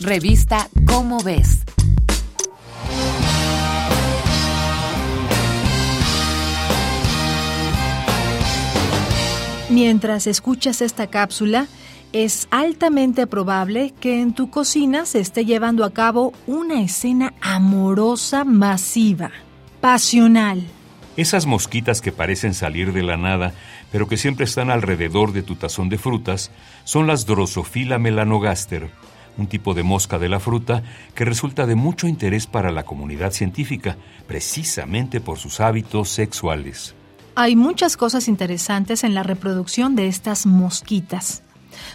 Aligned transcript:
Revista 0.00 0.68
Cómo 0.86 1.22
ves. 1.22 1.62
Mientras 9.70 10.26
escuchas 10.26 10.82
esta 10.82 11.06
cápsula, 11.06 11.68
es 12.12 12.48
altamente 12.50 13.28
probable 13.28 13.94
que 14.00 14.20
en 14.20 14.34
tu 14.34 14.50
cocina 14.50 15.06
se 15.06 15.20
esté 15.20 15.44
llevando 15.44 15.84
a 15.84 15.92
cabo 15.92 16.32
una 16.48 16.82
escena 16.82 17.32
amorosa 17.40 18.44
masiva, 18.44 19.30
pasional. 19.80 20.64
Esas 21.16 21.46
mosquitas 21.46 22.00
que 22.00 22.10
parecen 22.10 22.54
salir 22.54 22.92
de 22.92 23.04
la 23.04 23.16
nada, 23.16 23.54
pero 23.92 24.08
que 24.08 24.16
siempre 24.16 24.44
están 24.44 24.70
alrededor 24.70 25.32
de 25.32 25.42
tu 25.42 25.54
tazón 25.54 25.88
de 25.88 25.98
frutas, 25.98 26.50
son 26.82 27.06
las 27.06 27.26
Drosophila 27.26 28.00
melanogaster, 28.00 28.90
un 29.38 29.46
tipo 29.46 29.74
de 29.74 29.82
mosca 29.82 30.18
de 30.18 30.28
la 30.28 30.40
fruta 30.40 30.82
que 31.14 31.24
resulta 31.24 31.66
de 31.66 31.74
mucho 31.74 32.06
interés 32.06 32.46
para 32.46 32.70
la 32.72 32.84
comunidad 32.84 33.32
científica, 33.32 33.96
precisamente 34.26 35.20
por 35.20 35.38
sus 35.38 35.60
hábitos 35.60 36.08
sexuales. 36.10 36.94
Hay 37.34 37.56
muchas 37.56 37.96
cosas 37.96 38.28
interesantes 38.28 39.02
en 39.02 39.14
la 39.14 39.22
reproducción 39.22 39.96
de 39.96 40.06
estas 40.06 40.46
mosquitas 40.46 41.42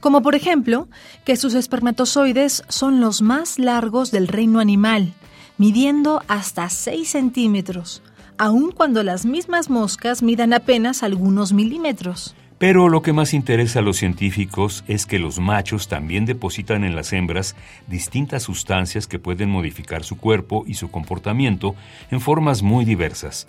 como 0.00 0.22
por 0.22 0.34
ejemplo 0.34 0.88
que 1.24 1.36
sus 1.36 1.54
espermatozoides 1.54 2.64
son 2.68 3.00
los 3.00 3.22
más 3.22 3.58
largos 3.58 4.10
del 4.10 4.28
reino 4.28 4.60
animal, 4.60 5.12
midiendo 5.58 6.22
hasta 6.28 6.68
6 6.68 7.08
centímetros, 7.08 8.02
aun 8.38 8.72
cuando 8.72 9.02
las 9.02 9.24
mismas 9.24 9.70
moscas 9.70 10.22
midan 10.22 10.52
apenas 10.52 11.02
algunos 11.02 11.52
milímetros. 11.52 12.34
Pero 12.66 12.88
lo 12.88 13.02
que 13.02 13.12
más 13.12 13.34
interesa 13.34 13.80
a 13.80 13.82
los 13.82 13.98
científicos 13.98 14.84
es 14.88 15.04
que 15.04 15.18
los 15.18 15.38
machos 15.38 15.86
también 15.86 16.24
depositan 16.24 16.82
en 16.82 16.96
las 16.96 17.12
hembras 17.12 17.56
distintas 17.88 18.44
sustancias 18.44 19.06
que 19.06 19.18
pueden 19.18 19.50
modificar 19.50 20.02
su 20.02 20.16
cuerpo 20.16 20.64
y 20.66 20.72
su 20.72 20.90
comportamiento 20.90 21.74
en 22.10 22.22
formas 22.22 22.62
muy 22.62 22.86
diversas. 22.86 23.46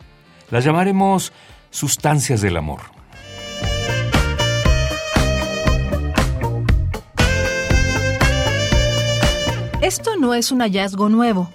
Las 0.51 0.65
llamaremos 0.65 1.31
sustancias 1.69 2.41
del 2.41 2.57
amor. 2.57 2.81
Esto 9.81 10.17
no 10.17 10.33
es 10.33 10.51
un 10.51 10.59
hallazgo 10.59 11.07
nuevo. 11.07 11.49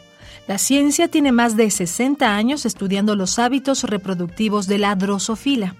La 0.48 0.56
ciencia 0.56 1.08
tiene 1.08 1.30
más 1.30 1.58
de 1.58 1.70
60 1.70 2.34
años 2.34 2.64
estudiando 2.64 3.16
los 3.16 3.38
hábitos 3.38 3.84
reproductivos 3.84 4.66
de 4.66 4.78
la 4.78 4.94
drosofila. 4.94 5.76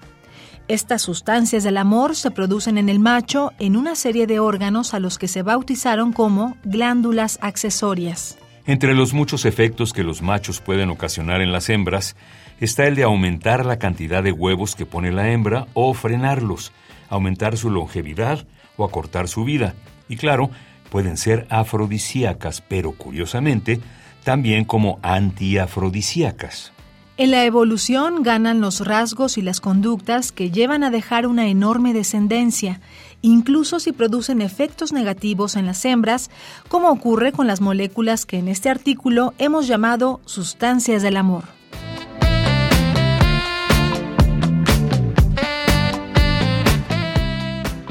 Estas 0.71 1.01
sustancias 1.01 1.65
del 1.65 1.75
amor 1.75 2.15
se 2.15 2.31
producen 2.31 2.77
en 2.77 2.87
el 2.87 2.99
macho 2.99 3.51
en 3.59 3.75
una 3.75 3.93
serie 3.93 4.25
de 4.25 4.39
órganos 4.39 4.93
a 4.93 5.01
los 5.01 5.17
que 5.17 5.27
se 5.27 5.41
bautizaron 5.41 6.13
como 6.13 6.55
glándulas 6.63 7.39
accesorias. 7.41 8.37
Entre 8.65 8.95
los 8.95 9.11
muchos 9.11 9.43
efectos 9.43 9.91
que 9.91 10.05
los 10.05 10.21
machos 10.21 10.61
pueden 10.61 10.89
ocasionar 10.89 11.41
en 11.41 11.51
las 11.51 11.67
hembras 11.67 12.15
está 12.61 12.87
el 12.87 12.95
de 12.95 13.03
aumentar 13.03 13.65
la 13.65 13.79
cantidad 13.79 14.23
de 14.23 14.31
huevos 14.31 14.77
que 14.77 14.85
pone 14.85 15.11
la 15.11 15.33
hembra 15.33 15.67
o 15.73 15.93
frenarlos, 15.93 16.71
aumentar 17.09 17.57
su 17.57 17.69
longevidad 17.69 18.47
o 18.77 18.85
acortar 18.85 19.27
su 19.27 19.43
vida. 19.43 19.73
Y 20.07 20.15
claro, 20.15 20.51
pueden 20.89 21.17
ser 21.17 21.47
afrodisíacas, 21.49 22.61
pero 22.61 22.93
curiosamente, 22.93 23.81
también 24.23 24.63
como 24.63 24.99
antiafrodisíacas. 25.01 26.71
En 27.17 27.29
la 27.29 27.45
evolución 27.45 28.23
ganan 28.23 28.61
los 28.61 28.79
rasgos 28.79 29.37
y 29.37 29.41
las 29.41 29.59
conductas 29.59 30.31
que 30.31 30.49
llevan 30.49 30.83
a 30.83 30.89
dejar 30.89 31.27
una 31.27 31.47
enorme 31.47 31.93
descendencia, 31.93 32.79
incluso 33.21 33.79
si 33.79 33.91
producen 33.91 34.41
efectos 34.41 34.93
negativos 34.93 35.55
en 35.55 35.65
las 35.65 35.83
hembras, 35.85 36.31
como 36.67 36.89
ocurre 36.89 37.31
con 37.31 37.47
las 37.47 37.61
moléculas 37.61 38.25
que 38.25 38.37
en 38.37 38.47
este 38.47 38.69
artículo 38.69 39.33
hemos 39.37 39.67
llamado 39.67 40.21
sustancias 40.25 41.03
del 41.03 41.17
amor. 41.17 41.43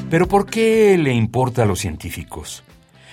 Pero 0.09 0.27
¿por 0.27 0.47
qué 0.47 0.99
le 0.99 1.12
importa 1.12 1.62
a 1.62 1.66
los 1.66 1.78
científicos? 1.78 2.65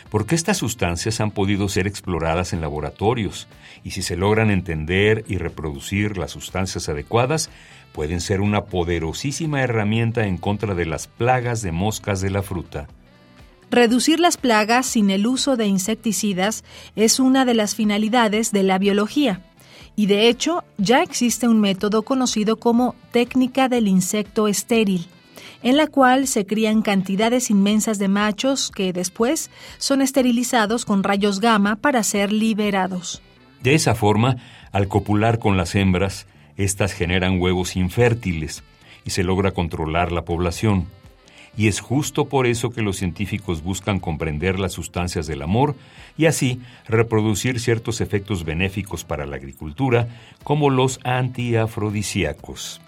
Porque 0.09 0.35
estas 0.35 0.57
sustancias 0.57 1.19
han 1.19 1.31
podido 1.31 1.69
ser 1.69 1.87
exploradas 1.87 2.53
en 2.53 2.61
laboratorios 2.61 3.47
y 3.83 3.91
si 3.91 4.01
se 4.01 4.15
logran 4.15 4.51
entender 4.51 5.25
y 5.27 5.37
reproducir 5.37 6.17
las 6.17 6.31
sustancias 6.31 6.89
adecuadas, 6.89 7.49
pueden 7.91 8.21
ser 8.21 8.41
una 8.41 8.65
poderosísima 8.65 9.61
herramienta 9.61 10.25
en 10.27 10.37
contra 10.37 10.75
de 10.75 10.85
las 10.85 11.07
plagas 11.07 11.61
de 11.61 11.71
moscas 11.71 12.21
de 12.21 12.29
la 12.29 12.43
fruta. 12.43 12.87
Reducir 13.69 14.19
las 14.19 14.37
plagas 14.37 14.85
sin 14.85 15.09
el 15.09 15.27
uso 15.27 15.57
de 15.57 15.67
insecticidas 15.67 16.63
es 16.95 17.19
una 17.19 17.43
de 17.43 17.53
las 17.53 17.75
finalidades 17.75 18.51
de 18.51 18.63
la 18.63 18.77
biología. 18.77 19.41
Y 19.97 20.05
de 20.05 20.29
hecho, 20.29 20.63
ya 20.77 21.01
existe 21.01 21.47
un 21.47 21.59
método 21.59 22.03
conocido 22.03 22.57
como 22.57 22.95
técnica 23.11 23.67
del 23.67 23.87
insecto 23.87 24.47
estéril 24.47 25.07
en 25.63 25.77
la 25.77 25.87
cual 25.87 26.27
se 26.27 26.45
crían 26.45 26.81
cantidades 26.81 27.49
inmensas 27.49 27.99
de 27.99 28.07
machos 28.07 28.71
que 28.71 28.93
después 28.93 29.49
son 29.77 30.01
esterilizados 30.01 30.85
con 30.85 31.03
rayos 31.03 31.39
gamma 31.39 31.75
para 31.75 32.03
ser 32.03 32.31
liberados. 32.31 33.21
De 33.61 33.75
esa 33.75 33.95
forma, 33.95 34.37
al 34.71 34.87
copular 34.87 35.39
con 35.39 35.57
las 35.57 35.75
hembras, 35.75 36.27
éstas 36.57 36.93
generan 36.93 37.39
huevos 37.39 37.75
infértiles 37.75 38.63
y 39.05 39.11
se 39.11 39.23
logra 39.23 39.51
controlar 39.51 40.11
la 40.11 40.23
población. 40.23 40.87
Y 41.57 41.67
es 41.67 41.79
justo 41.79 42.25
por 42.25 42.45
eso 42.45 42.69
que 42.69 42.83
los 42.83 42.97
científicos 42.97 43.63
buscan 43.63 43.99
comprender 43.99 44.59
las 44.59 44.73
sustancias 44.73 45.25
del 45.25 45.41
amor 45.41 45.75
y 46.15 46.27
así 46.27 46.61
reproducir 46.87 47.59
ciertos 47.59 47.99
efectos 47.99 48.43
benéficos 48.45 49.03
para 49.03 49.25
la 49.25 49.37
agricultura, 49.37 50.07
como 50.43 50.69
los 50.69 50.99
antiafrodisíacos. 51.03 52.79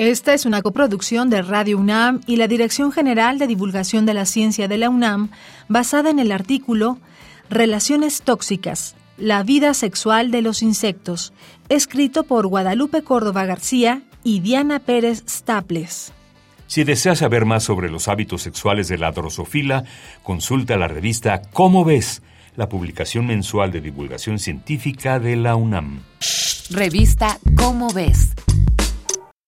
Esta 0.00 0.32
es 0.32 0.46
una 0.46 0.62
coproducción 0.62 1.28
de 1.28 1.42
Radio 1.42 1.76
UNAM 1.76 2.22
y 2.26 2.36
la 2.36 2.48
Dirección 2.48 2.90
General 2.90 3.38
de 3.38 3.46
Divulgación 3.46 4.06
de 4.06 4.14
la 4.14 4.24
Ciencia 4.24 4.66
de 4.66 4.78
la 4.78 4.88
UNAM, 4.88 5.28
basada 5.68 6.08
en 6.08 6.18
el 6.18 6.32
artículo 6.32 6.96
Relaciones 7.50 8.22
tóxicas, 8.22 8.96
la 9.18 9.42
vida 9.42 9.74
sexual 9.74 10.30
de 10.30 10.40
los 10.40 10.62
insectos, 10.62 11.34
escrito 11.68 12.22
por 12.22 12.46
Guadalupe 12.46 13.02
Córdoba 13.02 13.44
García 13.44 14.00
y 14.24 14.40
Diana 14.40 14.78
Pérez 14.78 15.22
Staples. 15.28 16.14
Si 16.66 16.84
deseas 16.84 17.18
saber 17.18 17.44
más 17.44 17.62
sobre 17.62 17.90
los 17.90 18.08
hábitos 18.08 18.40
sexuales 18.40 18.88
de 18.88 18.96
la 18.96 19.12
drosofila, 19.12 19.84
consulta 20.22 20.78
la 20.78 20.88
revista 20.88 21.42
Cómo 21.52 21.84
ves, 21.84 22.22
la 22.56 22.70
publicación 22.70 23.26
mensual 23.26 23.70
de 23.70 23.82
divulgación 23.82 24.38
científica 24.38 25.20
de 25.20 25.36
la 25.36 25.56
UNAM. 25.56 26.00
Revista 26.70 27.38
Cómo 27.54 27.92
ves 27.92 28.30